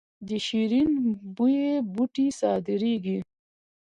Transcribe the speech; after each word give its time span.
د 0.27 0.29
شیرین 0.45 0.91
بویې 1.35 1.71
بوټی 1.93 2.27
صادریږي 2.39 3.19